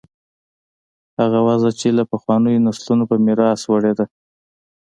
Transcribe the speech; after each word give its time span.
هغه 1.19 1.39
وضع 1.47 1.71
چې 1.79 1.87
له 1.97 2.03
پخوانیو 2.11 2.63
نسلونو 2.67 3.03
په 3.11 3.15
میراث 3.25 3.61
وړې 3.65 3.93
ده. 3.99 4.05